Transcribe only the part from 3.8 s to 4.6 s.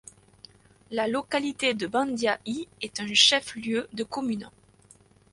de commune.